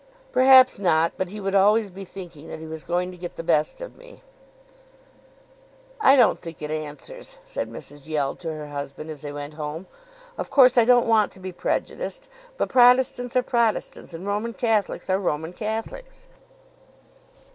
[0.31, 3.43] "Perhaps not; but he would always be thinking that he was going to get the
[3.43, 4.23] best of me."
[5.99, 8.07] "I don't think it answers," said Mrs.
[8.07, 9.85] Yeld to her husband as they went home.
[10.39, 15.07] "Of course I don't want to be prejudiced; but Protestants are Protestants, and Roman Catholics
[15.07, 16.25] are Roman Catholics."